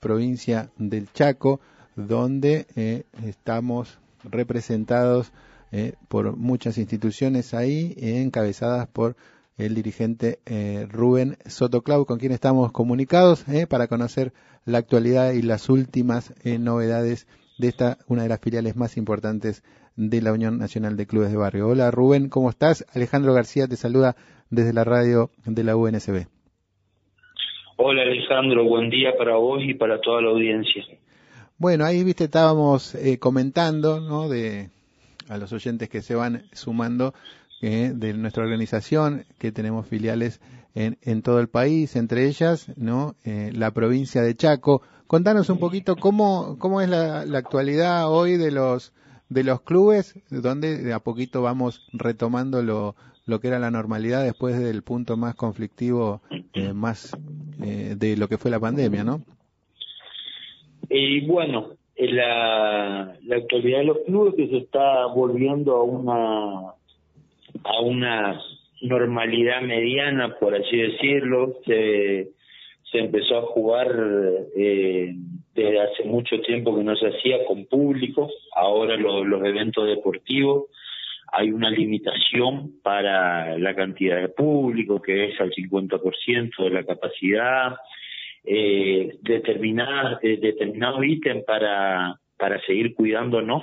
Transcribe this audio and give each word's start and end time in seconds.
provincia 0.00 0.70
del 0.78 1.12
Chaco, 1.12 1.60
donde 1.96 2.66
eh, 2.76 3.04
estamos 3.24 3.98
representados 4.24 5.32
eh, 5.72 5.94
por 6.08 6.36
muchas 6.36 6.78
instituciones 6.78 7.54
ahí, 7.54 7.94
encabezadas 7.96 8.86
por 8.88 9.16
el 9.56 9.74
dirigente 9.74 10.38
eh, 10.46 10.86
Rubén 10.88 11.36
Sotoclau, 11.46 12.06
con 12.06 12.18
quien 12.18 12.32
estamos 12.32 12.70
comunicados 12.72 13.44
para 13.68 13.88
conocer 13.88 14.32
la 14.64 14.78
actualidad 14.78 15.32
y 15.32 15.42
las 15.42 15.68
últimas 15.68 16.32
novedades 16.44 17.26
de 17.58 17.68
esta, 17.68 17.98
una 18.06 18.22
de 18.22 18.28
las 18.28 18.40
filiales 18.40 18.76
más 18.76 18.96
importantes 18.96 19.64
de 19.96 20.22
la 20.22 20.32
Unión 20.32 20.58
Nacional 20.58 20.96
de 20.96 21.06
Clubes 21.06 21.30
de 21.30 21.36
Barrio. 21.36 21.66
Hola 21.68 21.90
Rubén, 21.90 22.28
¿cómo 22.28 22.50
estás? 22.50 22.86
Alejandro 22.94 23.34
García 23.34 23.66
te 23.66 23.76
saluda 23.76 24.14
desde 24.48 24.72
la 24.72 24.84
radio 24.84 25.32
de 25.44 25.64
la 25.64 25.74
UNSB. 25.74 26.37
Hola 27.80 28.02
Alejandro, 28.02 28.64
buen 28.64 28.90
día 28.90 29.16
para 29.16 29.36
vos 29.36 29.62
y 29.62 29.72
para 29.72 30.00
toda 30.00 30.20
la 30.20 30.30
audiencia. 30.30 30.84
Bueno, 31.58 31.84
ahí 31.84 32.02
viste, 32.02 32.24
estábamos 32.24 32.96
eh, 32.96 33.20
comentando, 33.20 34.00
¿no? 34.00 34.28
De 34.28 34.70
a 35.28 35.38
los 35.38 35.52
oyentes 35.52 35.88
que 35.88 36.02
se 36.02 36.16
van 36.16 36.42
sumando 36.52 37.14
eh, 37.62 37.92
de 37.94 38.14
nuestra 38.14 38.42
organización, 38.42 39.26
que 39.38 39.52
tenemos 39.52 39.86
filiales 39.86 40.40
en, 40.74 40.98
en 41.02 41.22
todo 41.22 41.38
el 41.38 41.46
país, 41.46 41.94
entre 41.94 42.26
ellas, 42.26 42.76
¿no? 42.76 43.14
Eh, 43.24 43.52
la 43.54 43.70
provincia 43.70 44.22
de 44.22 44.34
Chaco. 44.34 44.82
Contanos 45.06 45.48
un 45.48 45.60
poquito 45.60 45.94
cómo, 45.94 46.58
cómo 46.58 46.80
es 46.80 46.88
la, 46.88 47.26
la 47.26 47.38
actualidad 47.38 48.10
hoy 48.10 48.38
de 48.38 48.50
los 48.50 48.92
de 49.28 49.44
los 49.44 49.60
clubes, 49.60 50.18
donde 50.30 50.78
de 50.78 50.92
a 50.92 50.98
poquito 50.98 51.42
vamos 51.42 51.86
retomando 51.92 52.60
lo, 52.60 52.96
lo 53.28 53.40
que 53.40 53.48
era 53.48 53.58
la 53.58 53.70
normalidad 53.70 54.24
después 54.24 54.58
del 54.58 54.82
punto 54.82 55.16
más 55.16 55.34
conflictivo, 55.34 56.22
eh, 56.54 56.72
más 56.72 57.16
eh, 57.62 57.94
de 57.96 58.16
lo 58.16 58.26
que 58.26 58.38
fue 58.38 58.50
la 58.50 58.58
pandemia, 58.58 59.04
¿no? 59.04 59.20
Y 60.88 61.26
bueno, 61.26 61.74
la, 61.96 63.14
la 63.22 63.36
actualidad 63.36 63.80
de 63.80 63.84
los 63.84 63.98
clubes 64.06 64.34
que 64.34 64.48
se 64.48 64.56
está 64.56 65.06
volviendo 65.06 65.76
a 65.76 65.82
una 65.82 66.72
a 67.64 67.80
una 67.82 68.40
normalidad 68.80 69.60
mediana, 69.60 70.38
por 70.38 70.54
así 70.54 70.76
decirlo, 70.76 71.56
se, 71.66 72.30
se 72.90 72.98
empezó 72.98 73.38
a 73.38 73.42
jugar 73.42 73.88
eh, 74.56 75.14
desde 75.54 75.80
hace 75.80 76.04
mucho 76.04 76.40
tiempo 76.40 76.74
que 76.76 76.84
no 76.84 76.96
se 76.96 77.08
hacía 77.08 77.44
con 77.46 77.66
público, 77.66 78.30
ahora 78.54 78.96
los 78.96 79.44
eventos 79.44 79.86
deportivos 79.86 80.66
hay 81.32 81.50
una 81.50 81.70
limitación 81.70 82.80
para 82.82 83.58
la 83.58 83.74
cantidad 83.74 84.20
de 84.20 84.28
público, 84.28 85.00
que 85.00 85.26
es 85.26 85.40
al 85.40 85.50
50% 85.50 86.64
de 86.64 86.70
la 86.70 86.84
capacidad, 86.84 87.76
eh, 88.44 89.18
determinada, 89.22 90.18
eh, 90.22 90.38
determinado 90.40 91.04
ítem 91.04 91.44
para, 91.44 92.18
para 92.36 92.60
seguir 92.62 92.94
cuidándonos, 92.94 93.62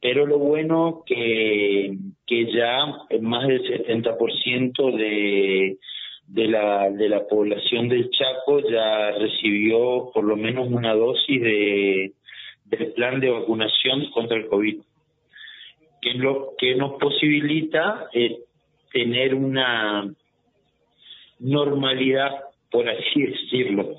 pero 0.00 0.26
lo 0.26 0.38
bueno 0.38 1.02
que, 1.06 1.96
que 2.26 2.52
ya 2.52 2.86
más 3.20 3.48
del 3.48 3.62
70% 3.62 4.96
de, 4.96 5.78
de, 6.26 6.48
la, 6.48 6.90
de 6.90 7.08
la 7.08 7.26
población 7.26 7.88
del 7.88 8.10
Chaco 8.10 8.60
ya 8.70 9.12
recibió 9.12 10.10
por 10.12 10.24
lo 10.24 10.36
menos 10.36 10.68
una 10.68 10.94
dosis 10.94 11.40
de, 11.40 12.12
del 12.66 12.92
plan 12.92 13.18
de 13.18 13.30
vacunación 13.30 14.10
contra 14.12 14.36
el 14.36 14.46
COVID 14.46 14.80
que 16.00 16.14
lo 16.14 16.54
que 16.58 16.74
nos 16.76 16.98
posibilita 16.98 18.08
eh, 18.12 18.40
tener 18.92 19.34
una 19.34 20.12
normalidad, 21.38 22.30
por 22.70 22.88
así 22.88 23.22
decirlo. 23.22 23.96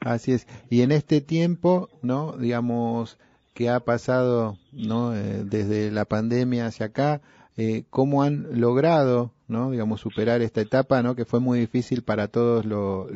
Así 0.00 0.32
es. 0.32 0.46
Y 0.70 0.82
en 0.82 0.92
este 0.92 1.20
tiempo, 1.20 1.88
¿no? 2.02 2.32
Digamos 2.38 3.18
que 3.54 3.68
ha 3.68 3.80
pasado, 3.80 4.56
¿no? 4.72 5.14
Eh, 5.14 5.44
desde 5.44 5.90
la 5.90 6.06
pandemia 6.06 6.66
hacia 6.66 6.86
acá, 6.86 7.20
eh, 7.56 7.84
cómo 7.90 8.22
han 8.22 8.60
logrado, 8.60 9.32
¿no? 9.48 9.70
Digamos 9.70 10.00
superar 10.00 10.40
esta 10.40 10.62
etapa, 10.62 11.02
¿no? 11.02 11.14
Que 11.14 11.26
fue 11.26 11.40
muy 11.40 11.60
difícil 11.60 12.02
para 12.02 12.28
todos 12.28 12.64
lo, 12.64 13.06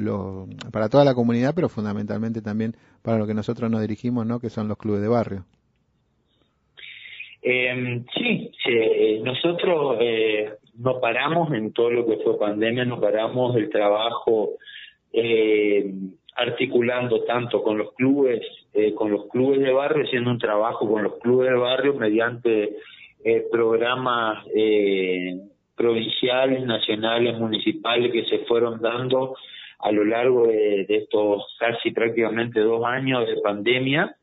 para 0.70 0.90
toda 0.90 1.04
la 1.04 1.14
comunidad, 1.14 1.54
pero 1.54 1.70
fundamentalmente 1.70 2.42
también 2.42 2.76
para 3.02 3.16
lo 3.16 3.26
que 3.26 3.32
nosotros 3.32 3.70
nos 3.70 3.80
dirigimos, 3.80 4.26
¿no? 4.26 4.40
Que 4.40 4.50
son 4.50 4.68
los 4.68 4.76
clubes 4.76 5.00
de 5.00 5.08
barrio. 5.08 5.46
Eh, 7.46 8.02
sí, 8.14 8.50
nosotros 9.22 9.98
eh, 10.00 10.54
no 10.78 10.98
paramos 10.98 11.52
en 11.52 11.72
todo 11.74 11.90
lo 11.90 12.06
que 12.06 12.16
fue 12.24 12.38
pandemia, 12.38 12.86
no 12.86 12.98
paramos 12.98 13.54
el 13.56 13.68
trabajo 13.68 14.52
eh, 15.12 15.92
articulando 16.36 17.22
tanto 17.24 17.62
con 17.62 17.78
los 17.78 17.92
clubes, 17.94 18.40
eh, 18.72 18.94
con 18.94 19.10
los 19.10 19.28
clubes 19.28 19.60
de 19.60 19.72
barrio, 19.72 20.04
haciendo 20.04 20.30
un 20.30 20.38
trabajo 20.38 20.88
con 20.88 21.04
los 21.04 21.18
clubes 21.18 21.50
de 21.50 21.56
barrio 21.56 21.94
mediante 21.94 22.76
eh, 23.24 23.44
programas 23.50 24.44
eh, 24.54 25.38
provinciales, 25.76 26.64
nacionales, 26.64 27.38
municipales 27.38 28.12
que 28.12 28.24
se 28.24 28.38
fueron 28.46 28.80
dando 28.80 29.36
a 29.78 29.92
lo 29.92 30.04
largo 30.04 30.46
de 30.46 30.86
estos 30.88 31.56
casi 31.58 31.90
prácticamente 31.90 32.60
dos 32.60 32.84
años 32.84 33.26
de 33.26 33.36
pandemia 33.42 34.16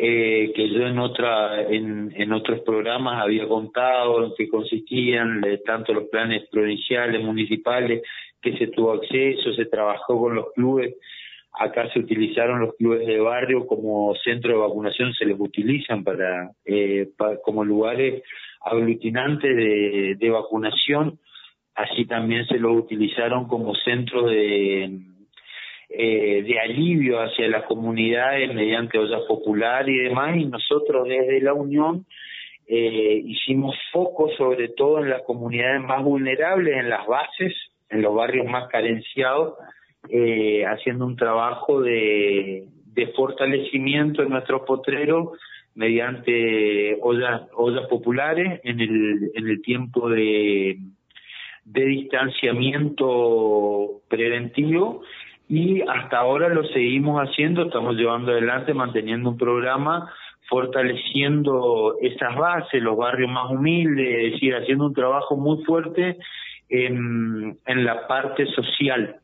eh, 0.00 0.52
que 0.54 0.68
yo 0.70 0.86
en 0.86 0.96
otra 1.00 1.60
en, 1.62 2.12
en 2.14 2.32
otros 2.32 2.60
programas 2.60 3.20
había 3.20 3.48
contado 3.48 4.24
en 4.24 4.32
qué 4.38 4.48
consistían 4.48 5.42
tanto 5.66 5.92
los 5.92 6.04
planes 6.04 6.48
provinciales 6.52 7.20
municipales 7.20 8.02
que 8.40 8.56
se 8.56 8.68
tuvo 8.68 8.92
acceso 8.92 9.52
se 9.54 9.66
trabajó 9.66 10.20
con 10.20 10.36
los 10.36 10.52
clubes. 10.52 10.94
Acá 11.52 11.90
se 11.92 11.98
utilizaron 11.98 12.60
los 12.60 12.76
clubes 12.76 13.04
de 13.08 13.18
barrio 13.18 13.66
como 13.66 14.14
centro 14.22 14.52
de 14.52 14.58
vacunación 14.58 15.12
se 15.14 15.24
les 15.24 15.36
utilizan 15.36 16.04
para, 16.04 16.52
eh, 16.64 17.08
como 17.42 17.64
lugares 17.64 18.22
aglutinantes 18.60 19.56
de, 19.56 20.14
de 20.16 20.30
vacunación. 20.30 21.18
Así 21.74 22.06
también 22.06 22.46
se 22.46 22.58
los 22.58 22.76
utilizaron 22.76 23.48
como 23.48 23.74
centro 23.74 24.28
de 24.28 24.88
eh, 25.90 26.42
de 26.42 26.60
alivio 26.60 27.18
hacia 27.18 27.48
las 27.48 27.64
comunidades 27.64 28.54
mediante 28.54 28.98
ollas 28.98 29.22
populares 29.26 29.94
y 29.94 29.98
demás, 29.98 30.36
y 30.36 30.44
nosotros 30.44 31.08
desde 31.08 31.40
la 31.40 31.54
Unión 31.54 32.04
eh, 32.66 33.22
hicimos 33.24 33.74
foco 33.90 34.28
sobre 34.36 34.68
todo 34.68 34.98
en 34.98 35.08
las 35.08 35.22
comunidades 35.22 35.80
más 35.80 36.04
vulnerables, 36.04 36.76
en 36.76 36.90
las 36.90 37.06
bases, 37.06 37.54
en 37.88 38.02
los 38.02 38.14
barrios 38.14 38.46
más 38.46 38.68
carenciados, 38.68 39.54
eh, 40.10 40.66
haciendo 40.66 41.06
un 41.06 41.16
trabajo 41.16 41.80
de, 41.80 42.64
de 42.92 43.06
fortalecimiento 43.08 44.22
en 44.22 44.28
nuestros 44.28 44.62
potreros 44.66 45.38
mediante 45.74 46.98
ollas, 47.00 47.48
ollas 47.54 47.86
populares 47.88 48.60
en 48.64 48.80
el, 48.80 49.30
en 49.34 49.48
el 49.48 49.62
tiempo 49.62 50.10
de, 50.10 50.76
de 51.64 51.84
distanciamiento 51.84 54.02
preventivo 54.08 55.02
y 55.48 55.80
hasta 55.80 56.18
ahora 56.18 56.48
lo 56.50 56.62
seguimos 56.64 57.20
haciendo, 57.20 57.62
estamos 57.62 57.96
llevando 57.96 58.32
adelante, 58.32 58.74
manteniendo 58.74 59.30
un 59.30 59.38
programa, 59.38 60.12
fortaleciendo 60.48 61.96
esas 62.02 62.36
bases, 62.36 62.82
los 62.82 62.96
barrios 62.96 63.30
más 63.30 63.50
humildes, 63.50 64.26
es 64.26 64.32
decir, 64.32 64.54
haciendo 64.54 64.86
un 64.86 64.94
trabajo 64.94 65.36
muy 65.36 65.64
fuerte 65.64 66.18
en, 66.68 67.58
la 67.66 68.06
parte 68.06 68.44
social, 68.46 69.16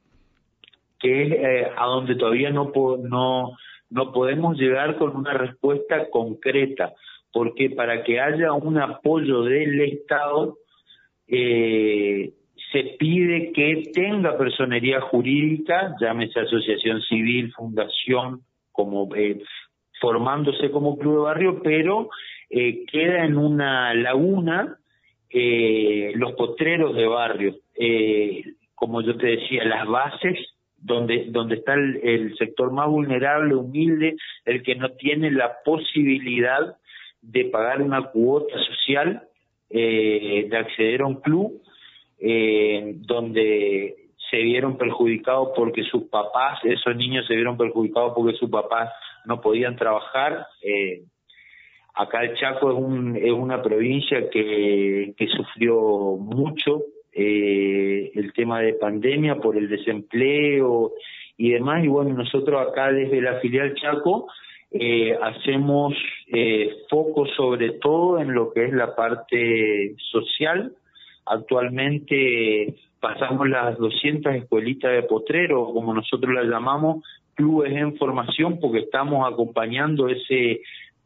que 0.98 1.22
es 1.22 1.32
eh, 1.32 1.70
a 1.76 1.86
donde 1.86 2.14
todavía 2.14 2.50
no, 2.50 2.72
no, 3.02 3.56
no 3.90 4.12
podemos 4.12 4.56
llegar 4.58 4.96
con 4.96 5.14
una 5.16 5.34
respuesta 5.34 6.08
concreta, 6.10 6.94
porque 7.34 7.68
para 7.68 8.02
que 8.02 8.18
haya 8.18 8.52
un 8.52 8.78
apoyo 8.78 9.42
del 9.42 9.78
Estado, 9.80 10.56
eh, 11.28 12.32
se 12.74 12.96
pide 12.98 13.52
que 13.52 13.90
tenga 13.94 14.36
personería 14.36 15.00
jurídica, 15.00 15.94
llámese 16.00 16.40
asociación 16.40 17.00
civil, 17.02 17.52
fundación, 17.52 18.40
como 18.72 19.14
eh, 19.14 19.40
formándose 20.00 20.72
como 20.72 20.98
club 20.98 21.14
de 21.14 21.22
barrio, 21.22 21.62
pero 21.62 22.08
eh, 22.50 22.84
queda 22.90 23.24
en 23.24 23.38
una 23.38 23.94
laguna 23.94 24.76
eh, 25.30 26.12
los 26.16 26.32
potreros 26.32 26.96
de 26.96 27.06
barrio, 27.06 27.54
eh, 27.78 28.42
como 28.74 29.02
yo 29.02 29.16
te 29.16 29.28
decía, 29.28 29.64
las 29.64 29.86
bases 29.86 30.36
donde 30.76 31.26
donde 31.28 31.54
está 31.56 31.74
el, 31.74 32.00
el, 32.02 32.36
sector 32.36 32.72
más 32.72 32.88
vulnerable, 32.88 33.54
humilde, 33.54 34.16
el 34.44 34.64
que 34.64 34.74
no 34.74 34.90
tiene 34.90 35.30
la 35.30 35.58
posibilidad 35.64 36.76
de 37.22 37.44
pagar 37.44 37.82
una 37.82 38.02
cuota 38.10 38.56
social, 38.64 39.22
eh, 39.70 40.48
de 40.50 40.56
acceder 40.56 41.02
a 41.02 41.06
un 41.06 41.20
club 41.20 41.62
eh, 42.26 42.94
donde 42.96 43.94
se 44.30 44.38
vieron 44.38 44.78
perjudicados 44.78 45.50
porque 45.54 45.82
sus 45.84 46.04
papás, 46.04 46.58
esos 46.64 46.96
niños 46.96 47.26
se 47.26 47.34
vieron 47.34 47.58
perjudicados 47.58 48.14
porque 48.16 48.36
sus 48.38 48.48
papás 48.48 48.90
no 49.26 49.42
podían 49.42 49.76
trabajar. 49.76 50.46
Eh, 50.62 51.02
acá 51.94 52.22
el 52.22 52.34
Chaco 52.36 52.70
es, 52.70 52.78
un, 52.78 53.14
es 53.16 53.30
una 53.30 53.62
provincia 53.62 54.30
que, 54.30 55.12
que 55.18 55.26
sufrió 55.28 56.16
mucho 56.16 56.82
eh, 57.12 58.10
el 58.14 58.32
tema 58.32 58.60
de 58.60 58.72
pandemia, 58.72 59.36
por 59.36 59.58
el 59.58 59.68
desempleo 59.68 60.92
y 61.36 61.50
demás. 61.50 61.84
Y 61.84 61.88
bueno, 61.88 62.14
nosotros 62.14 62.66
acá 62.66 62.90
desde 62.90 63.20
la 63.20 63.38
filial 63.40 63.74
Chaco 63.74 64.28
eh, 64.70 65.16
hacemos 65.22 65.94
eh, 66.26 66.70
foco 66.88 67.26
sobre 67.36 67.72
todo 67.74 68.18
en 68.18 68.34
lo 68.34 68.50
que 68.52 68.64
es 68.64 68.72
la 68.72 68.96
parte 68.96 69.94
social. 70.10 70.72
Actualmente 71.26 72.74
pasamos 73.00 73.48
las 73.48 73.76
200 73.78 74.34
escuelitas 74.34 74.92
de 74.92 75.02
potrero, 75.02 75.66
como 75.72 75.94
nosotros 75.94 76.32
las 76.34 76.46
llamamos, 76.46 77.04
clubes 77.34 77.72
en 77.72 77.96
formación, 77.96 78.58
porque 78.60 78.80
estamos 78.80 79.30
acompañando 79.30 80.08
ese 80.08 80.60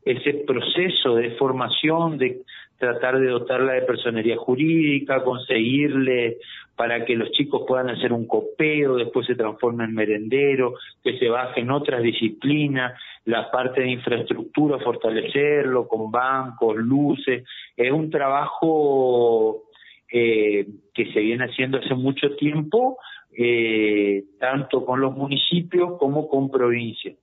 ese 0.05 0.45
proceso 0.47 1.17
de 1.17 1.33
formación, 1.33 2.17
de 2.17 2.41
tratar 2.79 3.19
de 3.19 3.29
dotarla 3.29 3.73
de 3.73 3.83
personería 3.83 4.37
jurídica, 4.37 5.23
conseguirle 5.23 6.39
para 6.77 7.05
que 7.05 7.17
los 7.17 7.31
chicos 7.33 7.65
puedan 7.67 7.91
hacer 7.91 8.13
un 8.13 8.27
copeo, 8.27 8.95
después 8.97 9.27
se 9.27 9.35
transforme 9.35 9.85
en 9.85 9.95
merendero, 9.95 10.75
que 11.03 11.19
se 11.19 11.29
bajen 11.29 11.71
otras 11.71 12.03
disciplinas, 12.03 12.99
la 13.25 13.51
parte 13.51 13.81
de 13.83 13.91
infraestructura, 13.91 14.79
fortalecerlo 14.79 15.89
con 15.89 16.11
bancos, 16.11 16.77
luces. 16.77 17.45
Es 17.77 17.93
un 17.93 18.11
trabajo 18.11 19.65
eh, 20.13 20.67
que 20.95 21.13
se 21.13 21.21
viene 21.21 21.45
haciendo 21.45 21.79
hace 21.79 21.95
mucho 21.95 22.35
tiempo, 22.37 22.99
eh, 23.37 24.25
tanto 24.41 24.85
con 24.85 25.01
los 25.01 25.15
municipios 25.17 25.99
como 25.99 26.29
con 26.29 26.51
provincias. 26.51 27.17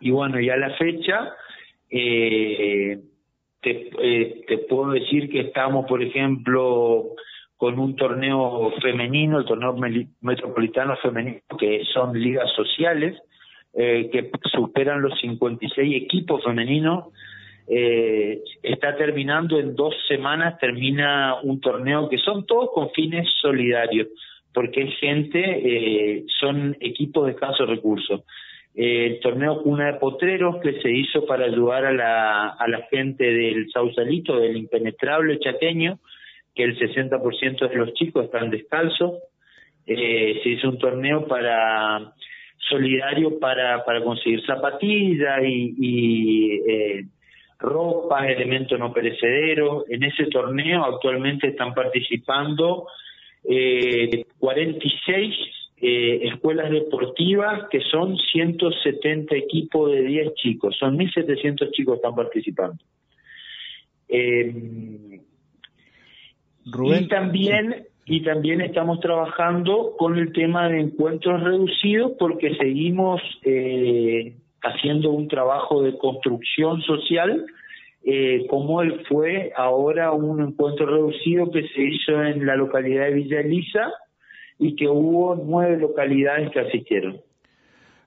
Y 0.00 0.10
bueno, 0.10 0.40
ya 0.40 0.56
la 0.56 0.70
fecha, 0.76 1.34
eh, 1.90 3.00
te, 3.60 3.90
eh, 4.00 4.44
te 4.46 4.58
puedo 4.58 4.92
decir 4.92 5.28
que 5.28 5.40
estamos, 5.40 5.86
por 5.86 6.02
ejemplo, 6.02 7.14
con 7.56 7.78
un 7.78 7.96
torneo 7.96 8.72
femenino, 8.80 9.40
el 9.40 9.44
torneo 9.44 9.74
metropolitano 10.20 10.96
femenino, 10.98 11.40
que 11.58 11.84
son 11.92 12.18
ligas 12.18 12.48
sociales, 12.54 13.20
eh, 13.74 14.08
que 14.12 14.30
superan 14.52 15.02
los 15.02 15.18
56 15.20 16.02
equipos 16.04 16.42
femeninos. 16.44 17.06
Eh, 17.70 18.42
está 18.62 18.96
terminando 18.96 19.58
en 19.58 19.74
dos 19.74 19.94
semanas, 20.08 20.58
termina 20.58 21.36
un 21.42 21.60
torneo 21.60 22.08
que 22.08 22.18
son 22.18 22.46
todos 22.46 22.70
con 22.72 22.90
fines 22.90 23.28
solidarios, 23.40 24.08
porque 24.54 24.82
es 24.82 24.98
gente, 24.98 25.38
eh, 25.40 26.24
son 26.40 26.76
equipos 26.80 27.26
de 27.26 27.32
escasos 27.32 27.68
recursos 27.68 28.22
el 28.78 29.18
torneo 29.18 29.60
Cuna 29.62 29.86
de 29.86 29.98
Potreros 29.98 30.58
que 30.62 30.80
se 30.80 30.88
hizo 30.88 31.26
para 31.26 31.46
ayudar 31.46 31.84
a 31.84 31.92
la, 31.92 32.48
a 32.50 32.68
la 32.68 32.82
gente 32.88 33.24
del 33.24 33.68
Sausalito, 33.72 34.38
del 34.38 34.56
impenetrable 34.56 35.40
chaqueño, 35.40 35.98
que 36.54 36.62
el 36.62 36.78
60% 36.78 37.68
de 37.68 37.74
los 37.74 37.92
chicos 37.94 38.26
están 38.26 38.50
descalzos. 38.50 39.14
Eh, 39.84 40.38
se 40.44 40.48
hizo 40.50 40.68
un 40.68 40.78
torneo 40.78 41.26
para 41.26 42.12
solidario 42.68 43.40
para, 43.40 43.84
para 43.84 44.00
conseguir 44.04 44.46
zapatillas 44.46 45.42
y, 45.42 45.74
y 45.76 46.52
eh, 46.70 47.04
ropa, 47.58 48.28
elementos 48.28 48.78
no 48.78 48.92
perecederos. 48.92 49.84
En 49.88 50.04
ese 50.04 50.26
torneo 50.26 50.84
actualmente 50.84 51.48
están 51.48 51.74
participando 51.74 52.86
eh, 53.44 54.24
46 54.38 55.34
eh, 55.80 56.20
escuelas 56.24 56.70
deportivas 56.70 57.68
que 57.70 57.80
son 57.80 58.16
170 58.16 59.34
equipos 59.36 59.92
de 59.92 60.02
10 60.02 60.34
chicos, 60.34 60.76
son 60.78 60.98
1.700 60.98 61.70
chicos 61.72 61.94
que 61.94 61.96
están 61.96 62.14
participando. 62.14 62.84
Eh, 64.08 65.20
y 66.64 67.08
también 67.08 67.86
y 68.10 68.22
también 68.22 68.62
estamos 68.62 69.00
trabajando 69.00 69.94
con 69.98 70.16
el 70.16 70.32
tema 70.32 70.68
de 70.68 70.80
encuentros 70.80 71.42
reducidos 71.42 72.12
porque 72.18 72.56
seguimos 72.56 73.20
eh, 73.44 74.34
haciendo 74.68 75.10
un 75.10 75.28
trabajo 75.28 75.82
de 75.82 75.96
construcción 75.98 76.80
social 76.82 77.46
eh, 78.10 78.46
como 78.48 78.80
él 78.80 79.02
fue 79.08 79.52
ahora 79.56 80.12
un 80.12 80.40
encuentro 80.40 80.86
reducido 80.86 81.50
que 81.50 81.62
se 81.68 81.82
hizo 81.82 82.22
en 82.22 82.46
la 82.46 82.56
localidad 82.56 83.04
de 83.04 83.12
Villa 83.12 83.40
Elisa 83.40 83.92
y 84.58 84.76
que 84.76 84.88
hubo 84.88 85.36
nueve 85.36 85.76
localidades 85.76 86.50
que 86.50 86.60
asistieron. 86.60 87.20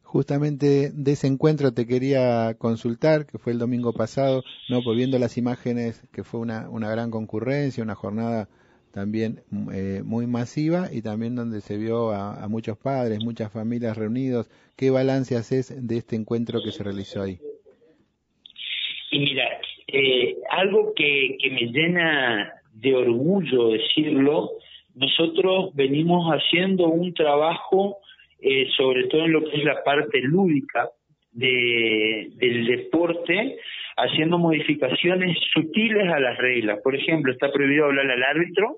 Justamente 0.04 0.92
de 0.92 1.12
ese 1.12 1.28
encuentro 1.28 1.72
te 1.72 1.86
quería 1.86 2.56
consultar, 2.58 3.26
que 3.26 3.38
fue 3.38 3.54
el 3.54 3.60
domingo 3.60 3.94
pasado, 3.94 4.44
no, 4.70 4.82
pues 4.84 4.98
viendo 4.98 5.20
las 5.20 5.38
imágenes, 5.38 6.06
que 6.12 6.24
fue 6.24 6.40
una, 6.40 6.70
una 6.70 6.90
gran 6.90 7.12
concurrencia, 7.12 7.84
una 7.84 7.96
jornada 7.96 8.50
también 8.92 9.42
eh, 9.74 10.02
muy 10.04 10.28
masiva 10.28 10.88
y 10.92 11.02
también 11.02 11.36
donde 11.36 11.62
se 11.62 11.78
vio 11.78 12.12
a, 12.12 12.48
muchos 12.48 12.78
padres, 12.78 13.20
muchas 13.24 13.52
familias 13.52 13.98
reunidos. 13.98 14.50
¿Qué 14.78 14.90
balance 14.90 15.36
haces 15.36 15.88
de 15.88 15.98
este 15.98 16.16
encuentro 16.16 16.62
que 16.64 16.72
se 16.72 16.84
realizó 16.84 17.22
ahí? 17.24 17.40
Y 19.12 19.20
mira, 19.20 19.48
eh, 19.88 20.38
algo 20.50 20.94
que, 20.96 21.38
que 21.42 21.50
me 21.52 21.72
llena 21.72 22.54
de 22.74 22.96
orgullo 22.96 23.70
decirlo 23.70 24.52
nosotros 24.96 25.74
venimos 25.74 26.28
haciendo 26.32 26.88
un 26.88 27.14
trabajo, 27.14 27.98
eh, 28.40 28.68
sobre 28.76 29.08
todo 29.08 29.26
en 29.26 29.34
lo 29.34 29.44
que 29.44 29.58
es 29.58 29.64
la 29.64 29.84
parte 29.84 30.20
lúdica 30.22 30.90
de, 31.32 32.30
del 32.36 32.66
deporte, 32.66 33.58
haciendo 33.98 34.38
modificaciones 34.38 35.38
sutiles 35.54 36.12
a 36.12 36.20
las 36.20 36.38
reglas. 36.38 36.80
Por 36.84 36.96
ejemplo, 36.96 37.32
está 37.32 37.52
prohibido 37.52 37.86
hablar 37.86 38.10
al 38.10 38.24
árbitro, 38.24 38.78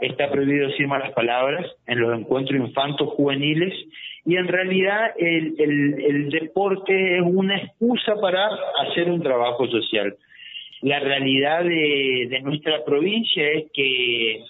está 0.00 0.30
prohibido 0.30 0.68
decir 0.68 0.86
malas 0.86 1.12
palabras 1.12 1.66
en 1.86 2.00
los 2.00 2.18
encuentros 2.18 2.60
infantos 2.60 3.08
juveniles 3.14 3.74
y 4.24 4.36
en 4.36 4.46
realidad 4.46 5.12
el, 5.16 5.54
el, 5.58 6.04
el 6.04 6.30
deporte 6.30 7.16
es 7.16 7.22
una 7.24 7.56
excusa 7.56 8.14
para 8.20 8.48
hacer 8.82 9.10
un 9.10 9.22
trabajo 9.22 9.66
social. 9.68 10.16
La 10.82 11.00
realidad 11.00 11.64
de, 11.64 12.40
nuestra 12.42 12.84
provincia 12.84 13.50
es 13.50 13.70
que 13.72 14.44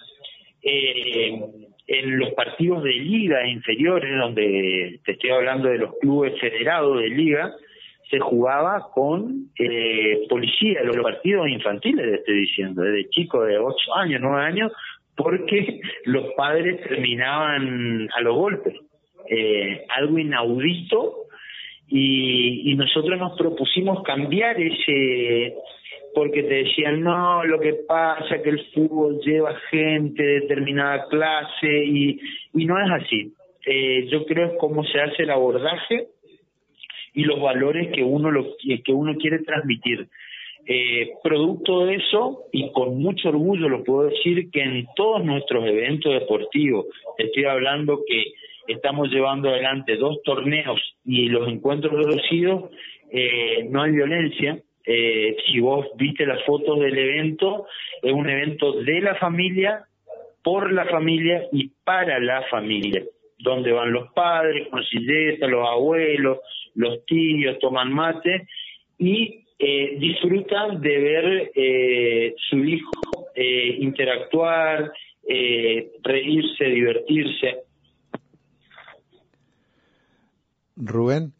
eh, 0.61 1.41
en 1.89 2.19
los 2.19 2.33
partidos 2.33 2.83
de 2.83 2.91
liga 2.91 3.47
inferiores, 3.47 4.15
donde 4.15 4.99
te 5.03 5.13
estoy 5.13 5.31
hablando 5.31 5.69
de 5.69 5.79
los 5.79 5.95
clubes 5.99 6.39
federados 6.39 6.99
de 6.99 7.09
liga, 7.09 7.51
se 8.11 8.19
jugaba 8.19 8.91
con 8.93 9.47
eh, 9.57 10.21
policía, 10.29 10.83
los 10.83 10.97
partidos 10.97 11.49
infantiles, 11.49 12.13
estoy 12.13 12.41
diciendo, 12.41 12.83
desde 12.83 13.09
chicos 13.09 13.47
de 13.47 13.57
8 13.57 13.95
años, 13.95 14.21
9 14.21 14.45
años, 14.45 14.71
porque 15.15 15.81
los 16.05 16.31
padres 16.37 16.79
terminaban 16.87 18.07
a 18.15 18.21
los 18.21 18.35
golpes. 18.35 18.75
Eh, 19.27 19.85
algo 19.89 20.17
inaudito 20.19 21.15
y, 21.87 22.71
y 22.71 22.75
nosotros 22.75 23.17
nos 23.17 23.37
propusimos 23.37 24.03
cambiar 24.03 24.59
ese 24.59 25.55
porque 26.13 26.43
te 26.43 26.63
decían, 26.63 27.01
no, 27.01 27.43
lo 27.43 27.59
que 27.59 27.73
pasa 27.87 28.41
que 28.41 28.49
el 28.49 28.65
fútbol 28.73 29.19
lleva 29.19 29.55
gente 29.69 30.21
de 30.23 30.39
determinada 30.41 31.07
clase 31.07 31.85
y, 31.85 32.19
y 32.53 32.65
no 32.65 32.79
es 32.79 33.03
así. 33.03 33.33
Eh, 33.65 34.07
yo 34.09 34.25
creo 34.25 34.47
es 34.47 34.53
cómo 34.59 34.83
se 34.83 34.99
hace 34.99 35.23
el 35.23 35.31
abordaje 35.31 36.07
y 37.13 37.23
los 37.23 37.41
valores 37.41 37.91
que 37.93 38.03
uno, 38.03 38.31
lo, 38.31 38.55
que 38.83 38.91
uno 38.91 39.15
quiere 39.15 39.39
transmitir. 39.39 40.07
Eh, 40.65 41.13
producto 41.23 41.85
de 41.85 41.95
eso, 41.95 42.45
y 42.51 42.71
con 42.71 42.99
mucho 42.99 43.29
orgullo 43.29 43.69
lo 43.69 43.83
puedo 43.83 44.09
decir, 44.09 44.51
que 44.51 44.61
en 44.61 44.87
todos 44.95 45.23
nuestros 45.25 45.65
eventos 45.65 46.13
deportivos, 46.13 46.85
estoy 47.17 47.45
hablando 47.45 48.03
que 48.07 48.23
estamos 48.67 49.09
llevando 49.09 49.49
adelante 49.49 49.97
dos 49.97 50.21
torneos 50.23 50.79
y 51.05 51.27
los 51.29 51.47
encuentros 51.47 51.93
reducidos, 51.93 52.71
eh, 53.11 53.67
no 53.69 53.81
hay 53.81 53.91
violencia, 53.91 54.61
eh, 54.85 55.35
si 55.45 55.59
vos 55.59 55.85
viste 55.95 56.25
las 56.25 56.43
fotos 56.43 56.79
del 56.79 56.97
evento, 56.97 57.67
es 58.01 58.13
un 58.13 58.29
evento 58.29 58.81
de 58.81 59.01
la 59.01 59.15
familia, 59.15 59.85
por 60.43 60.71
la 60.71 60.85
familia 60.85 61.43
y 61.51 61.69
para 61.83 62.19
la 62.19 62.43
familia, 62.49 63.03
donde 63.37 63.71
van 63.71 63.91
los 63.91 64.11
padres 64.13 64.67
con 64.69 64.83
silleta, 64.83 65.47
los 65.47 65.67
abuelos, 65.67 66.39
los 66.75 67.05
tíos, 67.05 67.59
toman 67.59 67.91
mate 67.93 68.47
y 68.97 69.45
eh, 69.59 69.97
disfrutan 69.99 70.81
de 70.81 70.97
ver 70.97 71.51
eh, 71.53 72.33
su 72.49 72.63
hijo 72.63 72.91
eh, 73.35 73.77
interactuar, 73.79 74.91
eh, 75.27 75.91
reírse, 76.01 76.65
divertirse. 76.65 77.57
Rubén, 80.75 81.33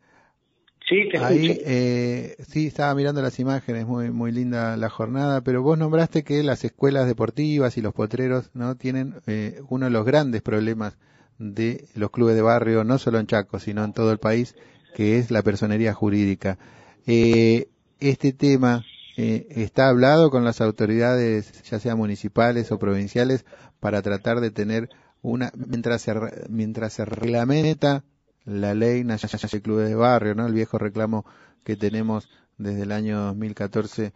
Sí, 0.90 1.08
te 1.12 1.20
Ahí, 1.20 1.62
eh, 1.66 2.36
sí, 2.48 2.66
estaba 2.66 2.96
mirando 2.96 3.22
las 3.22 3.40
imágenes, 3.40 3.86
muy, 3.86 4.10
muy 4.10 4.32
linda 4.32 4.76
la 4.76 4.90
jornada, 4.90 5.42
pero 5.42 5.62
vos 5.62 5.78
nombraste 5.78 6.24
que 6.24 6.42
las 6.42 6.64
escuelas 6.64 7.06
deportivas 7.06 7.78
y 7.78 7.82
los 7.82 7.94
potreros 7.94 8.50
no 8.56 8.76
tienen 8.76 9.14
eh, 9.28 9.62
uno 9.70 9.86
de 9.86 9.92
los 9.92 10.04
grandes 10.04 10.42
problemas 10.42 10.98
de 11.38 11.86
los 11.94 12.10
clubes 12.10 12.36
de 12.36 12.42
barrio, 12.42 12.84
no 12.84 12.98
solo 12.98 13.20
en 13.20 13.28
Chaco, 13.28 13.60
sino 13.60 13.84
en 13.84 13.94
todo 13.94 14.12
el 14.12 14.18
país, 14.18 14.56
que 14.96 15.20
es 15.20 15.30
la 15.30 15.44
personería 15.44 15.94
jurídica. 15.94 16.58
Eh, 17.06 17.68
este 18.00 18.34
tema 18.34 18.84
eh, 19.16 19.46
está 19.52 19.90
hablado 19.90 20.32
con 20.32 20.44
las 20.44 20.60
autoridades, 20.60 21.62
ya 21.70 21.80
sea 21.80 21.96
municipales 21.96 22.72
o 22.72 22.80
provinciales, 22.80 23.46
para 23.80 24.02
tratar 24.02 24.42
de 24.42 24.50
tener 24.50 24.90
una, 25.22 25.52
mientras 25.56 26.02
se, 26.02 26.14
mientras 26.50 26.94
se 26.94 27.06
reglamenta 27.06 28.04
la 28.50 28.74
ley 28.74 29.04
nacional 29.04 29.50
de 29.52 29.62
clubes 29.62 29.90
de 29.90 29.96
barrio, 29.96 30.36
¿no? 30.36 30.48
El 30.48 30.54
viejo 30.54 30.78
reclamo 30.78 31.26
que 31.64 31.76
tenemos 31.76 32.30
desde 32.58 32.84
el 32.84 32.92
año 32.92 33.20
2014, 33.26 34.14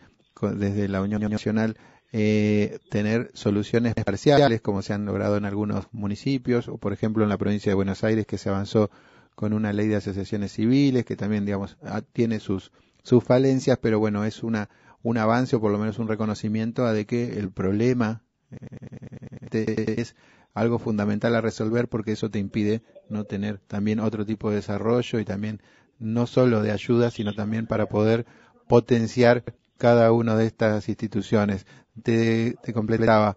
desde 0.56 0.88
la 0.88 1.02
Unión 1.02 1.22
Nacional, 1.32 1.78
eh, 2.12 2.80
tener 2.90 3.32
soluciones 3.34 3.94
parciales, 3.96 4.62
como 4.62 4.82
se 4.82 4.94
han 4.94 5.06
logrado 5.06 5.38
en 5.38 5.46
algunos 5.46 5.88
municipios, 5.92 6.68
o 6.68 6.78
por 6.78 6.94
ejemplo 6.94 7.24
en 7.24 7.30
la 7.30 7.38
provincia 7.38 7.70
de 7.70 7.76
Buenos 7.76 8.04
Aires, 8.04 8.26
que 8.26 8.38
se 8.38 8.50
avanzó 8.50 8.90
con 9.36 9.54
una 9.54 9.72
ley 9.72 9.88
de 9.88 9.96
asociaciones 9.96 10.52
civiles, 10.52 11.06
que 11.06 11.16
también, 11.16 11.46
digamos, 11.46 11.78
tiene 12.12 12.40
sus, 12.40 12.72
sus 13.04 13.24
falencias, 13.24 13.78
pero 13.82 14.00
bueno, 14.00 14.26
es 14.26 14.44
una, 14.44 14.70
un 15.02 15.18
avance 15.18 15.56
o 15.56 15.62
por 15.62 15.72
lo 15.72 15.80
menos 15.80 16.00
un 16.00 16.08
reconocimiento 16.08 16.86
a 16.86 16.94
de 16.94 17.06
que 17.06 17.40
el 17.40 17.52
problema 17.52 18.24
eh, 18.52 19.96
es 19.98 20.16
algo 20.54 20.80
fundamental 20.80 21.36
a 21.36 21.42
resolver 21.42 21.88
porque 21.88 22.12
eso 22.12 22.30
te 22.30 22.40
impide 22.40 22.82
no 23.10 23.26
tener 23.26 23.60
también 23.60 24.00
otro 24.00 24.26
tipo 24.26 24.50
de 24.50 24.58
desarrollo 24.58 25.20
y 25.20 25.26
también 25.26 25.62
no 26.00 26.28
solo 26.28 26.62
de 26.62 26.72
ayuda, 26.72 27.12
sino 27.12 27.34
también 27.34 27.66
para 27.66 27.88
poder 27.88 28.26
potenciar 28.68 29.44
cada 29.78 30.12
una 30.12 30.36
de 30.36 30.46
estas 30.46 30.88
instituciones. 30.90 31.66
Te, 32.02 32.56
completaba, 32.74 33.36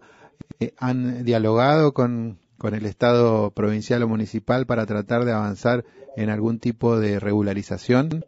eh, 0.59 0.73
¿han 0.77 1.23
dialogado 1.23 1.93
con, 1.93 2.39
con 2.57 2.73
el 2.73 2.85
Estado 2.85 3.51
provincial 3.51 4.03
o 4.03 4.07
municipal 4.07 4.65
para 4.65 4.85
tratar 4.85 5.25
de 5.25 5.33
avanzar 5.33 5.85
en 6.15 6.29
algún 6.29 6.59
tipo 6.59 6.99
de 6.99 7.19
regularización? 7.19 8.25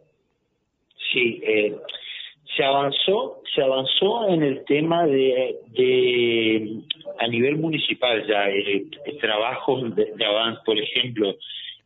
Sí, 1.12 1.40
eh, 1.44 1.76
se 2.56 2.64
avanzó, 2.64 3.42
se 3.54 3.62
avanzó 3.62 4.28
en 4.28 4.42
el 4.42 4.64
tema 4.64 5.06
de, 5.06 5.56
de 5.68 6.80
a 7.18 7.26
nivel 7.28 7.56
municipal 7.56 8.26
ya, 8.26 8.48
eh, 8.48 8.86
trabajos 9.20 9.94
de, 9.94 10.24
avance, 10.24 10.60
por 10.64 10.78
ejemplo, 10.78 11.36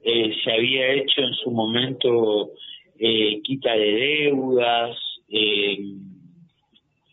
eh, 0.03 0.35
se 0.43 0.53
había 0.53 0.93
hecho 0.93 1.21
en 1.21 1.35
su 1.35 1.51
momento 1.51 2.51
eh, 2.99 3.41
quita 3.43 3.75
de 3.75 3.93
deudas, 3.93 4.97
eh, 5.29 5.79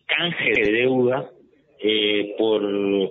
canje 0.05 0.51
de 0.61 0.71
deuda 0.71 1.29
eh, 1.83 2.35
por 2.37 2.61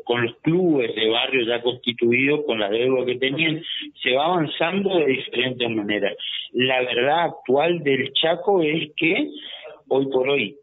con 0.05 0.23
los 0.23 0.37
clubes 0.43 0.95
de 0.95 1.09
barrio 1.09 1.45
ya 1.45 1.61
constituidos 1.61 2.45
con 2.47 2.61
la 2.61 2.69
deuda 2.69 3.05
que 3.05 3.17
tenían 3.17 3.61
se 4.01 4.13
va 4.13 4.27
avanzando 4.27 4.97
de 4.97 5.07
diferentes 5.07 5.69
maneras 5.71 6.17
la 6.53 6.81
verdad 6.83 7.25
actual 7.25 7.83
del 7.83 8.13
Chaco 8.13 8.63
es 8.63 8.91
que 8.97 9.31
hoy 9.91 10.07
por 10.07 10.29
hoy 10.29 10.57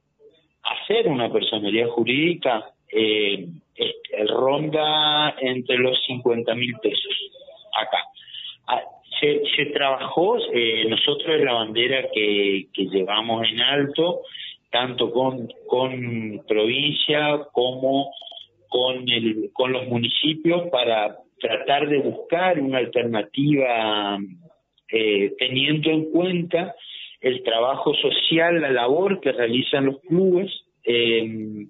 hacer 0.63 1.07
una 1.07 1.31
personalidad 1.31 1.87
jurídica 1.89 2.71
eh, 2.91 3.47
ronda 4.27 5.35
entre 5.39 5.77
los 5.77 5.97
50 6.05 6.55
mil 6.55 6.73
pesos 6.81 7.13
acá. 7.79 7.99
Ah, 8.67 8.83
se, 9.19 9.43
se 9.55 9.65
trabajó 9.67 10.37
eh, 10.53 10.85
nosotros 10.89 11.35
es 11.35 11.43
la 11.43 11.53
bandera 11.53 12.09
que, 12.13 12.67
que 12.73 12.85
llevamos 12.85 13.47
en 13.47 13.61
alto 13.61 14.21
tanto 14.71 15.11
con, 15.11 15.47
con 15.67 16.43
provincia 16.47 17.47
como 17.51 18.11
con, 18.69 19.09
el, 19.09 19.49
con 19.53 19.71
los 19.71 19.87
municipios 19.87 20.69
para 20.69 21.17
tratar 21.39 21.87
de 21.87 21.99
buscar 21.99 22.59
una 22.59 22.79
alternativa 22.79 24.17
eh, 24.89 25.33
teniendo 25.37 25.89
en 25.89 26.11
cuenta 26.11 26.75
el 27.27 27.43
trabajo 27.43 27.93
social, 27.95 28.61
la 28.61 28.71
labor 28.71 29.19
que 29.19 29.31
realizan 29.31 29.85
los 29.85 29.99
clubes, 30.01 30.51
eh, 30.83 31.65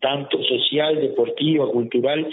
tanto 0.00 0.42
social, 0.42 1.00
deportiva, 1.00 1.70
cultural. 1.70 2.28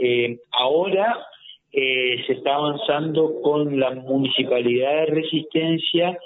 Eh, 0.00 0.38
ahora 0.52 1.26
eh, 1.72 2.22
se 2.26 2.34
está 2.34 2.54
avanzando 2.54 3.40
con 3.42 3.78
la 3.78 3.90
municipalidad 3.90 5.00
de 5.00 5.06
Resistencia 5.06 6.18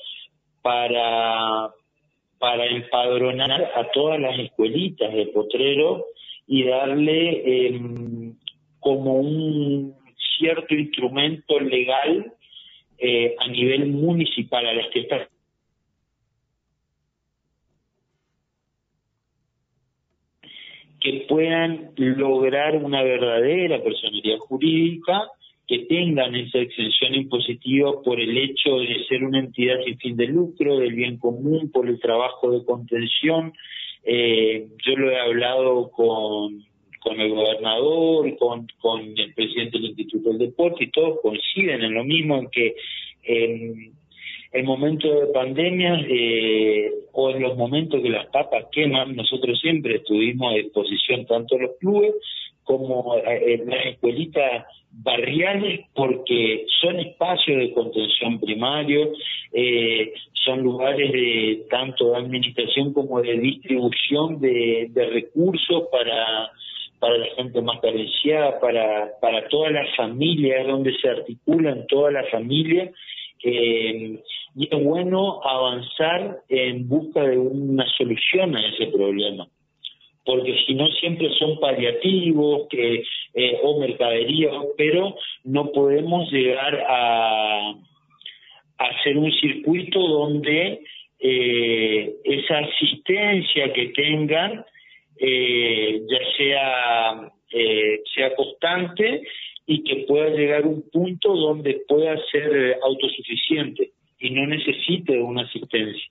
para 0.63 1.71
para 2.43 2.67
empadronar 2.67 3.71
a 3.77 3.89
todas 3.93 4.19
las 4.19 4.37
escuelitas 4.37 5.15
de 5.15 5.27
potrero 5.27 6.07
y 6.49 6.65
darle 6.65 7.67
em, 7.69 8.35
como 8.81 9.15
un 9.15 9.95
cierto 10.37 10.75
instrumento 10.75 11.61
legal 11.61 12.33
eh, 12.99 13.37
a 13.39 13.47
nivel 13.47 13.87
municipal 13.87 14.67
a 14.67 14.75
las 14.75 14.89
que 14.91 15.03
están 15.03 15.29
que 21.03 21.25
puedan 21.29 21.91
lograr 21.97 22.77
una 22.77 23.03
verdadera 23.03 23.83
personalidad 23.83 24.39
jurídica 24.39 25.29
que 25.67 25.81
tengan 25.81 26.35
esa 26.37 26.59
exención 26.59 27.15
impositiva 27.15 28.03
por 28.03 28.21
el 28.21 28.37
hecho 28.37 28.77
de 28.79 29.05
ser 29.09 29.25
una 29.25 29.41
entidad 29.41 29.77
sin 29.85 29.99
fin 29.99 30.17
de 30.17 30.27
lucro, 30.27 30.79
del 30.79 30.93
bien 30.93 31.19
común, 31.19 31.71
por 31.73 31.89
el 31.89 31.99
trabajo 31.99 32.53
de 32.53 32.65
contención. 32.65 33.53
Eh, 34.05 34.69
yo 34.85 34.97
lo 34.97 35.11
he 35.11 35.19
hablado 35.19 35.91
con, 35.91 36.65
con 37.01 37.21
el 37.21 37.31
gobernador, 37.31 38.37
con, 38.37 38.67
con 38.81 39.01
el 39.01 39.35
presidente 39.35 39.79
del 39.79 39.91
Instituto 39.91 40.29
del 40.31 40.39
Deporte 40.39 40.85
y 40.85 40.91
todos 40.91 41.19
coinciden 41.23 41.83
en 41.83 41.95
lo 41.95 42.05
mismo, 42.05 42.39
en 42.39 42.49
que 42.51 42.75
en 44.53 44.61
el 44.61 44.67
momento 44.67 45.09
de 45.09 45.27
pandemia 45.29 46.05
eh, 46.09 46.93
o 47.13 47.31
en 47.31 47.43
los 47.43 47.57
momentos 47.57 48.03
que 48.03 48.11
las 48.11 48.27
papas 48.27 48.67
queman, 48.71 49.17
nosotros 49.17 49.59
siempre 49.61 49.97
estuvimos 49.97 50.53
a 50.53 50.57
disposición 50.57 51.27
tanto 51.27 51.59
los 51.59 51.77
clubes 51.79 52.15
como 52.63 53.17
eh, 53.17 53.63
las 53.67 53.87
escuelitas 53.87 54.65
barriales 54.93 55.87
porque 55.95 56.67
son 56.81 57.01
espacios 57.01 57.59
de 57.59 57.73
contención 57.73 58.39
primario, 58.39 59.13
eh, 59.53 60.13
son 60.45 60.63
lugares 60.63 61.11
de 61.13 61.65
tanto 61.71 62.11
de 62.11 62.19
administración 62.19 62.93
como 62.93 63.23
de 63.23 63.39
distribución 63.39 64.41
de, 64.41 64.91
recursos 64.95 65.85
para 65.91 66.51
para 66.99 67.19
la 67.19 67.27
gente 67.35 67.61
más 67.61 67.81
carenciada, 67.81 68.61
para, 68.61 69.11
para 69.21 69.49
todas 69.49 69.73
las 69.73 69.93
familias, 69.97 70.65
donde 70.69 70.95
se 70.99 71.09
articulan 71.09 71.85
todas 71.89 72.13
las 72.13 72.31
familias, 72.31 72.93
eh, 73.43 74.23
y 74.55 74.69
es 74.71 74.85
bueno 74.85 75.43
avanzar 75.43 76.41
en 76.49 76.89
busca 76.89 77.23
de 77.23 77.39
una 77.39 77.87
solución 77.97 78.55
a 78.57 78.69
ese 78.69 78.87
problema. 78.89 79.47
Porque 80.25 80.57
si 80.67 80.75
no 80.75 80.87
siempre 81.01 81.31
son 81.39 81.59
paliativos 81.59 82.69
que, 82.69 83.03
eh, 83.35 83.59
o 83.63 83.81
mercaderías, 83.81 84.55
pero 84.77 85.17
no 85.45 85.73
podemos 85.73 86.31
llegar 86.31 86.85
a, 86.89 87.75
hacer 88.79 89.17
un 89.17 89.33
circuito 89.33 90.01
donde 90.01 90.81
eh, 91.21 92.15
esa 92.25 92.59
asistencia 92.59 93.73
que 93.73 93.89
tengan 93.89 94.65
eh, 95.19 96.03
ya 96.09 96.19
sea, 96.37 97.33
sea 98.15 98.35
constante 98.35 99.23
y 99.67 99.85
que 99.85 100.05
pueda 100.09 100.31
llegar 100.31 100.65
a 100.65 100.67
un 100.67 100.83
punto 100.91 101.37
donde 101.37 101.83
pueda 101.87 102.17
ser 102.33 102.77
autosuficiente 102.83 103.93
y 104.23 104.31
no 104.31 104.47
necesite 104.47 105.21
una 105.21 105.43
asistencia. 105.43 106.11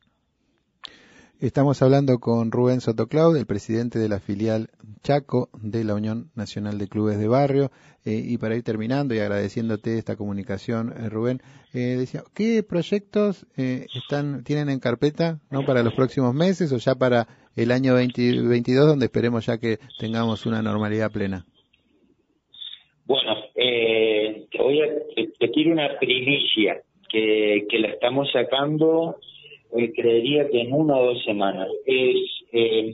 Estamos 1.40 1.82
hablando 1.82 2.20
con 2.20 2.52
Rubén 2.52 2.82
Sotoclaud, 2.82 3.36
el 3.36 3.48
presidente 3.48 3.98
de 3.98 4.10
la 4.10 4.20
filial 4.20 4.68
Chaco 5.02 5.50
de 5.60 5.84
la 5.84 5.96
Unión 5.96 6.30
Nacional 6.36 6.78
de 6.78 6.88
Clubes 6.88 7.18
de 7.18 7.28
Barrio. 7.28 7.72
Eh, 8.06 8.22
y 8.24 8.38
para 8.38 8.56
ir 8.56 8.64
terminando 8.64 9.16
y 9.16 9.20
agradeciéndote 9.20 9.98
esta 9.98 10.18
comunicación, 10.18 10.92
eh, 10.92 11.10
Rubén, 11.10 11.40
eh, 11.74 11.96
decía, 11.98 12.22
¿qué 12.36 12.62
proyectos 12.62 13.48
están 13.56 14.44
tienen 14.44 14.70
en 14.70 14.80
carpeta 14.80 15.40
no 15.50 15.66
para 15.66 15.82
los 15.82 15.94
próximos 15.96 16.36
meses 16.36 16.72
o 16.74 16.78
ya 16.78 16.94
para 16.94 17.28
el 17.56 17.72
año 17.72 17.94
2022, 17.94 18.86
donde 18.86 19.06
esperemos 19.06 19.46
ya 19.46 19.58
que 19.58 19.78
tengamos 20.00 20.46
una 20.46 20.62
normalidad 20.62 21.12
plena? 21.12 21.46
Bueno, 23.06 23.36
te 23.56 24.58
voy 24.60 24.82
a 24.82 24.88
te, 25.16 25.70
una 25.72 25.98
primicia 26.00 26.82
que, 27.12 27.80
la 27.80 27.90
estamos 27.90 28.32
sacando 28.32 29.18
eh, 29.78 29.92
creería 29.94 30.50
que 30.50 30.62
en 30.62 30.74
una 30.74 30.98
o 30.98 31.14
dos 31.14 31.24
semanas. 31.24 31.68
Es 31.86 32.18
eh, 32.52 32.94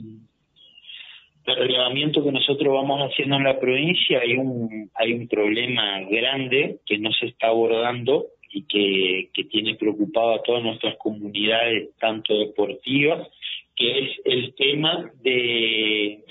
el 1.46 1.56
relevamiento 1.56 2.22
que 2.22 2.32
nosotros 2.32 2.74
vamos 2.74 3.00
haciendo 3.10 3.36
en 3.36 3.44
la 3.44 3.58
provincia, 3.58 4.20
hay 4.20 4.34
un, 4.34 4.90
hay 4.94 5.12
un 5.12 5.28
problema 5.28 6.00
grande 6.02 6.78
que 6.84 6.98
no 6.98 7.10
se 7.12 7.26
está 7.26 7.48
abordando 7.48 8.26
y 8.50 8.62
que, 8.62 9.30
que 9.32 9.44
tiene 9.44 9.74
preocupado 9.74 10.34
a 10.34 10.42
todas 10.42 10.62
nuestras 10.62 10.96
comunidades, 10.96 11.90
tanto 11.98 12.38
deportivas, 12.38 13.28
que 13.76 13.98
es 13.98 14.10
el 14.24 14.54
tema 14.54 15.10
de, 15.22 16.24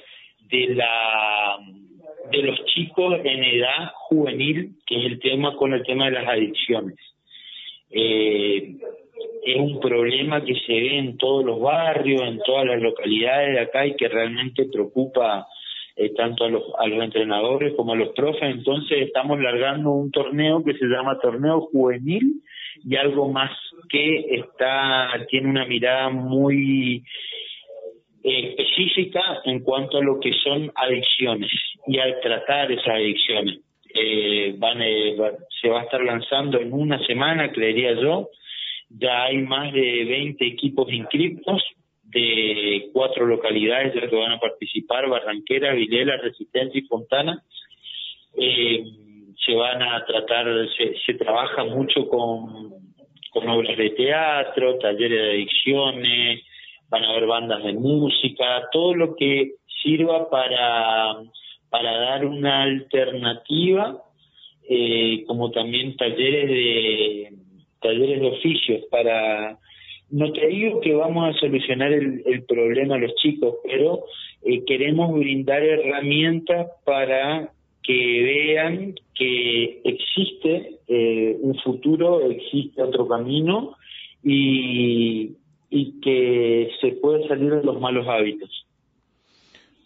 de 0.49 0.75
la 0.75 1.57
de 2.31 2.41
los 2.41 2.65
chicos 2.65 3.19
en 3.23 3.43
edad 3.43 3.91
juvenil, 3.93 4.75
que 4.85 4.99
es 4.99 5.05
el 5.05 5.19
tema 5.19 5.55
con 5.55 5.73
el 5.73 5.83
tema 5.83 6.05
de 6.05 6.11
las 6.11 6.27
adicciones. 6.27 6.97
Eh, 7.89 8.75
es 9.45 9.55
un 9.57 9.79
problema 9.79 10.43
que 10.43 10.55
se 10.55 10.73
ve 10.73 10.97
en 10.97 11.17
todos 11.17 11.45
los 11.45 11.59
barrios, 11.59 12.21
en 12.21 12.39
todas 12.39 12.65
las 12.65 12.81
localidades 12.81 13.53
de 13.53 13.59
acá 13.61 13.85
y 13.85 13.95
que 13.95 14.07
realmente 14.07 14.65
preocupa 14.71 15.47
eh, 15.95 16.13
tanto 16.15 16.43
a 16.43 16.49
los, 16.49 16.63
a 16.77 16.85
los 16.87 17.03
entrenadores 17.03 17.73
como 17.75 17.93
a 17.93 17.95
los 17.95 18.09
profes. 18.09 18.43
Entonces 18.43 19.07
estamos 19.07 19.39
largando 19.39 19.91
un 19.91 20.11
torneo 20.11 20.63
que 20.63 20.73
se 20.73 20.85
llama 20.85 21.19
Torneo 21.19 21.61
Juvenil 21.61 22.43
y 22.83 22.95
algo 22.95 23.29
más 23.29 23.51
que 23.89 24.35
está 24.35 25.09
tiene 25.29 25.49
una 25.49 25.65
mirada 25.65 26.09
muy 26.09 27.03
eh, 28.23 28.49
específica 28.49 29.21
en 29.45 29.61
cuanto 29.61 29.97
a 29.97 30.03
lo 30.03 30.19
que 30.19 30.33
son 30.43 30.71
adicciones 30.75 31.51
y 31.87 31.97
al 31.97 32.19
tratar 32.19 32.71
esas 32.71 32.87
adicciones. 32.87 33.59
Eh, 33.99 34.55
van, 34.57 34.79
se 35.61 35.69
va 35.69 35.81
a 35.81 35.83
estar 35.83 36.03
lanzando 36.03 36.59
en 36.59 36.71
una 36.71 37.03
semana, 37.05 37.51
creería 37.51 37.93
yo, 37.93 38.29
ya 38.89 39.23
hay 39.23 39.37
más 39.37 39.73
de 39.73 40.05
20 40.05 40.45
equipos 40.45 40.91
inscriptos 40.91 41.63
de 42.03 42.89
cuatro 42.93 43.25
localidades 43.25 43.93
de 43.93 44.01
las 44.01 44.09
que 44.09 44.15
van 44.15 44.31
a 44.31 44.39
participar, 44.39 45.09
Barranquera, 45.09 45.73
Vilela, 45.73 46.17
Resistencia 46.17 46.79
y 46.79 46.87
Fontana. 46.87 47.43
Eh, 48.37 48.83
se 49.45 49.55
van 49.55 49.81
a 49.81 50.05
tratar, 50.05 50.45
se, 51.05 51.13
trabaja 51.15 51.63
mucho 51.63 52.07
con, 52.07 52.73
con 53.31 53.49
obras 53.49 53.77
de 53.77 53.89
teatro, 53.91 54.77
talleres 54.77 55.21
de 55.21 55.29
adicciones, 55.31 56.43
van 56.89 57.03
a 57.03 57.09
haber 57.09 57.27
bandas 57.27 57.63
de 57.63 57.73
música, 57.73 58.67
todo 58.71 58.93
lo 58.93 59.15
que 59.15 59.53
sirva 59.81 60.29
para, 60.29 61.17
para 61.69 61.97
dar 61.97 62.25
una 62.25 62.63
alternativa, 62.63 64.03
eh, 64.69 65.23
como 65.27 65.51
también 65.51 65.95
talleres 65.97 66.49
de 66.49 67.33
talleres 67.79 68.19
de 68.21 68.27
oficios 68.27 68.81
para 68.89 69.57
no 70.09 70.31
te 70.31 70.47
digo 70.47 70.79
que 70.79 70.93
vamos 70.93 71.35
a 71.35 71.39
solucionar 71.39 71.91
el, 71.91 72.43
problema 72.47 72.95
a 72.95 72.99
los 72.99 73.13
chicos, 73.15 73.55
pero 73.63 74.05
eh, 74.43 74.63
queremos 74.65 75.13
brindar 75.19 75.61
herramientas 75.61 76.67
para 76.85 77.51
que 77.83 78.23
vean 78.23 78.95
que 79.15 79.81
existe 79.83 80.79
eh, 80.87 81.37
un 81.41 81.55
futuro, 81.59 82.21
existe 82.29 82.81
otro 82.81 83.07
camino 83.07 83.75
y, 84.23 85.31
y 85.69 85.99
que 86.01 86.69
se 86.79 86.93
puede 86.93 87.27
salir 87.27 87.55
de 87.55 87.63
los 87.63 87.79
malos 87.79 88.07
hábitos. 88.07 88.66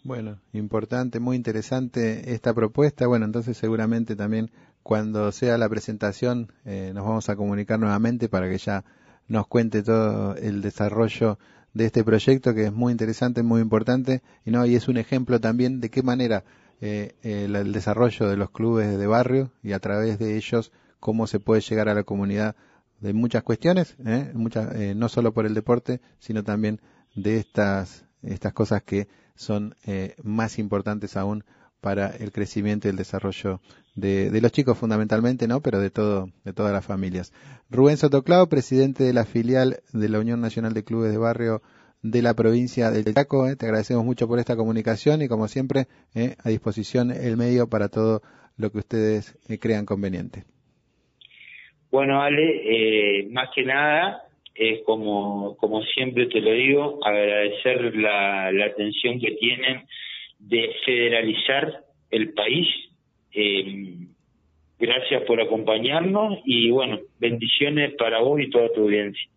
Bueno, 0.04 0.40
importante, 0.52 1.20
muy 1.20 1.36
interesante 1.36 2.34
esta 2.34 2.52
propuesta. 2.52 3.06
Bueno, 3.06 3.24
entonces 3.24 3.56
seguramente 3.56 4.16
también 4.16 4.50
cuando 4.82 5.30
sea 5.30 5.56
la 5.58 5.68
presentación 5.68 6.52
eh, 6.64 6.90
nos 6.92 7.04
vamos 7.04 7.28
a 7.28 7.36
comunicar 7.36 7.78
nuevamente 7.78 8.28
para 8.28 8.50
que 8.50 8.58
ya 8.58 8.84
nos 9.28 9.46
cuente 9.46 9.84
todo 9.84 10.34
el 10.34 10.60
desarrollo 10.60 11.38
de 11.72 11.86
este 11.86 12.02
proyecto 12.02 12.52
que 12.52 12.64
es 12.66 12.72
muy 12.72 12.90
interesante, 12.90 13.44
muy 13.44 13.60
importante 13.60 14.22
y 14.44 14.50
no 14.50 14.66
y 14.66 14.74
es 14.74 14.88
un 14.88 14.96
ejemplo 14.96 15.40
también 15.40 15.80
de 15.80 15.88
qué 15.88 16.02
manera 16.02 16.42
eh, 16.80 17.14
el, 17.22 17.72
desarrollo 17.72 18.28
de 18.28 18.36
los 18.36 18.50
clubes 18.50 18.98
de 18.98 19.06
barrio 19.06 19.52
y 19.62 19.70
a 19.70 19.78
través 19.78 20.18
de 20.18 20.36
ellos 20.36 20.72
cómo 20.98 21.28
se 21.28 21.38
puede 21.38 21.60
llegar 21.60 21.88
a 21.88 21.94
la 21.94 22.02
comunidad 22.02 22.56
de 23.00 23.12
muchas 23.12 23.44
cuestiones, 23.44 23.94
eh, 24.04 24.32
muchas, 24.34 24.74
eh, 24.74 24.94
no 24.96 25.08
solo 25.08 25.32
por 25.32 25.46
el 25.46 25.54
deporte, 25.54 26.00
sino 26.18 26.42
también 26.42 26.80
de 27.14 27.38
estas 27.38 28.04
estas 28.22 28.52
cosas 28.52 28.82
que 28.82 29.08
son 29.34 29.74
eh, 29.86 30.14
más 30.22 30.58
importantes 30.58 31.16
aún 31.16 31.44
para 31.80 32.08
el 32.16 32.30
crecimiento 32.30 32.86
y 32.86 32.90
el 32.90 32.96
desarrollo 32.96 33.60
de, 33.94 34.30
de, 34.30 34.40
los 34.40 34.52
chicos 34.52 34.78
fundamentalmente, 34.78 35.48
¿no? 35.48 35.60
Pero 35.60 35.80
de 35.80 35.90
todo, 35.90 36.28
de 36.44 36.52
todas 36.52 36.72
las 36.72 36.86
familias. 36.86 37.32
Rubén 37.70 37.96
Sotoclao, 37.96 38.48
presidente 38.48 39.04
de 39.04 39.12
la 39.12 39.24
filial 39.24 39.80
de 39.92 40.08
la 40.08 40.20
Unión 40.20 40.40
Nacional 40.40 40.74
de 40.74 40.84
Clubes 40.84 41.10
de 41.10 41.18
Barrio 41.18 41.60
de 42.02 42.20
la 42.20 42.34
provincia 42.34 42.90
del 42.90 43.14
Chaco, 43.14 43.48
¿eh? 43.48 43.56
te 43.56 43.66
agradecemos 43.66 44.04
mucho 44.04 44.26
por 44.26 44.38
esta 44.38 44.56
comunicación 44.56 45.22
y 45.22 45.28
como 45.28 45.48
siempre, 45.48 45.86
¿eh? 46.14 46.34
a 46.42 46.48
disposición 46.48 47.10
el 47.12 47.36
medio 47.36 47.68
para 47.68 47.88
todo 47.88 48.22
lo 48.56 48.70
que 48.70 48.78
ustedes 48.78 49.38
eh, 49.48 49.58
crean 49.58 49.86
conveniente. 49.86 50.44
Bueno, 51.90 52.20
Ale, 52.20 53.28
más 53.30 53.50
que 53.54 53.64
nada, 53.64 54.22
es 54.54 54.82
como, 54.84 55.56
como 55.56 55.82
siempre 55.82 56.26
te 56.26 56.40
lo 56.40 56.52
digo, 56.52 56.98
agradecer 57.04 57.96
la, 57.96 58.52
la 58.52 58.66
atención 58.66 59.18
que 59.18 59.32
tienen 59.32 59.86
de 60.38 60.74
federalizar 60.84 61.84
el 62.10 62.32
país. 62.34 62.66
Eh, 63.32 63.96
gracias 64.78 65.22
por 65.22 65.40
acompañarnos 65.40 66.40
y 66.44 66.70
bueno, 66.70 66.98
bendiciones 67.18 67.94
para 67.94 68.20
vos 68.20 68.40
y 68.40 68.50
toda 68.50 68.72
tu 68.72 68.82
audiencia. 68.82 69.28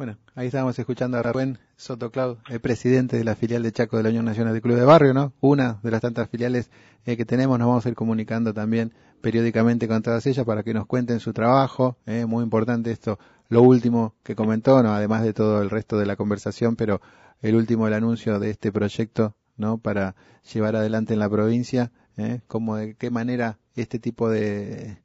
Bueno, 0.00 0.16
ahí 0.34 0.46
estábamos 0.46 0.78
escuchando 0.78 1.18
a 1.18 1.22
Rubén 1.22 1.58
Soto 1.76 2.10
Cloud, 2.10 2.38
el 2.48 2.58
presidente 2.60 3.18
de 3.18 3.24
la 3.24 3.36
filial 3.36 3.62
de 3.62 3.70
Chaco 3.70 3.98
de 3.98 4.02
la 4.02 4.08
Unión 4.08 4.24
Nacional 4.24 4.54
de 4.54 4.62
Club 4.62 4.76
de 4.76 4.84
Barrio, 4.86 5.12
¿no? 5.12 5.34
Una 5.40 5.78
de 5.82 5.90
las 5.90 6.00
tantas 6.00 6.30
filiales 6.30 6.70
eh, 7.04 7.18
que 7.18 7.26
tenemos, 7.26 7.58
nos 7.58 7.68
vamos 7.68 7.84
a 7.84 7.90
ir 7.90 7.94
comunicando 7.94 8.54
también 8.54 8.94
periódicamente 9.20 9.88
con 9.88 10.00
todas 10.00 10.26
ellas 10.26 10.46
para 10.46 10.62
que 10.62 10.72
nos 10.72 10.86
cuenten 10.86 11.20
su 11.20 11.34
trabajo, 11.34 11.98
eh, 12.06 12.24
muy 12.24 12.42
importante 12.42 12.90
esto, 12.90 13.18
lo 13.50 13.60
último 13.60 14.14
que 14.22 14.34
comentó, 14.34 14.82
¿no? 14.82 14.94
Además 14.94 15.22
de 15.22 15.34
todo 15.34 15.60
el 15.60 15.68
resto 15.68 15.98
de 15.98 16.06
la 16.06 16.16
conversación, 16.16 16.76
pero 16.76 17.02
el 17.42 17.54
último 17.54 17.86
el 17.86 17.92
anuncio 17.92 18.38
de 18.38 18.48
este 18.48 18.72
proyecto, 18.72 19.36
¿no? 19.58 19.76
Para 19.76 20.16
llevar 20.50 20.76
adelante 20.76 21.12
en 21.12 21.18
la 21.18 21.28
provincia, 21.28 21.92
¿eh? 22.16 22.40
Como 22.46 22.76
de 22.76 22.94
qué 22.94 23.10
manera 23.10 23.58
este 23.76 23.98
tipo 23.98 24.30
de, 24.30 24.96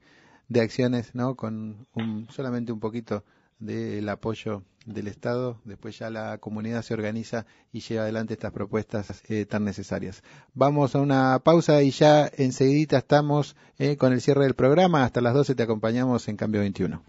de 0.48 0.62
acciones, 0.62 1.14
¿no? 1.16 1.36
Con 1.36 1.86
un, 1.96 2.30
solamente 2.30 2.72
un 2.72 2.80
poquito 2.80 3.26
del 3.60 4.08
apoyo 4.10 4.64
del 4.86 5.08
Estado, 5.08 5.60
después 5.64 5.98
ya 5.98 6.10
la 6.10 6.38
comunidad 6.38 6.84
se 6.84 6.94
organiza 6.94 7.46
y 7.72 7.80
lleva 7.80 8.04
adelante 8.04 8.34
estas 8.34 8.52
propuestas 8.52 9.24
eh, 9.28 9.46
tan 9.46 9.64
necesarias. 9.64 10.24
Vamos 10.54 10.96
a 10.96 11.00
una 11.00 11.40
pausa 11.40 11.82
y 11.82 11.92
ya 11.92 12.30
enseguida 12.38 13.00
estamos 13.00 13.56
eh, 13.80 13.98
con 13.98 14.14
el 14.14 14.22
cierre 14.22 14.44
del 14.44 14.54
programa. 14.54 15.04
Hasta 15.04 15.22
las 15.22 15.34
12 15.34 15.56
te 15.56 15.64
acompañamos 15.64 16.28
en 16.28 16.38
Cambio 16.38 16.62
21. 16.62 17.02